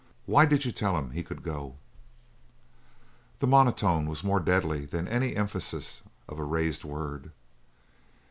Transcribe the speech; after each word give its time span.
Why 0.25 0.45
did 0.47 0.65
you 0.65 0.71
tell 0.71 0.97
him 0.97 1.11
he 1.11 1.21
could 1.21 1.43
go?" 1.43 1.75
The 3.37 3.45
monotone 3.45 4.07
was 4.07 4.23
more 4.23 4.39
deadly 4.39 4.85
than 4.87 5.07
any 5.07 5.35
emphasis 5.35 6.01
of 6.27 6.39
a 6.39 6.43
raised 6.43 6.83
word. 6.83 7.29